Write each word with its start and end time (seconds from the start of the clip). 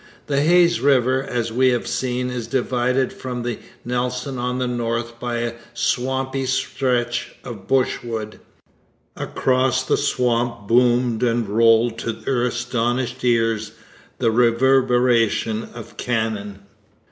The 0.25 0.41
Hayes 0.41 0.79
river, 0.81 1.21
as 1.23 1.51
we 1.51 1.69
have 1.69 1.85
seen, 1.85 2.31
is 2.31 2.47
divided 2.47 3.13
from 3.13 3.43
the 3.43 3.59
Nelson 3.85 4.39
on 4.39 4.57
the 4.57 4.65
north 4.65 5.19
by 5.19 5.37
a 5.41 5.53
swampy 5.75 6.47
stretch 6.47 7.35
of 7.43 7.67
brushwood. 7.67 8.39
Across 9.15 9.83
the 9.83 9.97
swamp 9.97 10.67
boomed 10.67 11.21
and 11.21 11.47
rolled 11.47 11.99
to 11.99 12.13
their 12.13 12.41
astonished 12.41 13.23
ears 13.23 13.73
the 14.17 14.31
reverberation 14.31 15.65
of 15.75 15.97
cannon. 15.97 16.63